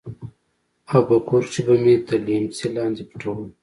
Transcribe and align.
او 0.93 1.01
په 1.09 1.15
کور 1.27 1.43
کښې 1.51 1.61
به 1.67 1.75
مې 1.83 1.93
تر 2.07 2.19
ليمڅي 2.27 2.67
لاندې 2.75 3.03
پټول. 3.09 3.49